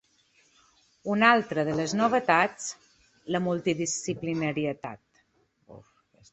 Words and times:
Un 1.15 1.25
altra 1.27 1.65
de 1.67 1.75
les 1.81 1.93
novetats 1.99 2.67
la 3.37 3.43
multidisciplinarietat. 3.51 5.25